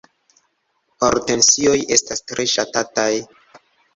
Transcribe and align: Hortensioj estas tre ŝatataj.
Hortensioj 1.07 1.75
estas 1.97 2.25
tre 2.31 2.47
ŝatataj. 2.53 3.09